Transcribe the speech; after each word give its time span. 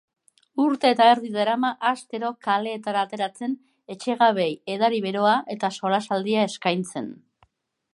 Urte 0.61 0.89
eta 0.95 1.09
erdi 1.15 1.29
darama 1.35 1.71
astero 1.89 2.33
kaleetara 2.47 3.03
ateratzen 3.09 3.55
etxegabeei 3.97 4.51
edari 4.79 5.07
beroa 5.09 5.39
eta 5.57 5.75
solasaldia 5.81 6.49
eskaintzen. 6.53 7.17